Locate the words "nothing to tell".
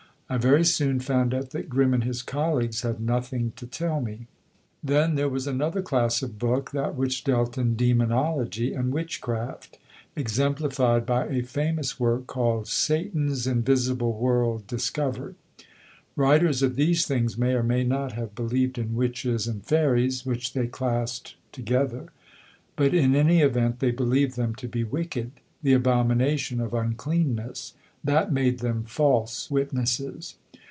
3.01-3.99